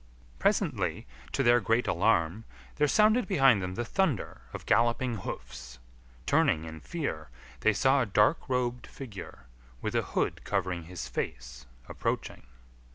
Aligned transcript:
Presently, 0.39 1.05
to 1.31 1.43
their 1.43 1.59
great 1.59 1.85
alarm, 1.87 2.43
there 2.77 2.87
sounded 2.87 3.27
behind 3.27 3.61
them 3.61 3.75
the 3.75 3.85
thunder 3.85 4.41
of 4.51 4.65
galloping 4.65 5.17
hoofs. 5.17 5.77
Turning 6.25 6.63
in 6.65 6.79
fear, 6.79 7.29
they 7.59 7.71
saw 7.73 8.01
a 8.01 8.07
dark 8.07 8.49
robed 8.49 8.87
figure, 8.87 9.45
with 9.79 9.93
a 9.93 10.01
hood 10.01 10.43
covering 10.43 10.85
his 10.85 11.07
face, 11.07 11.67
approaching. 11.87 12.47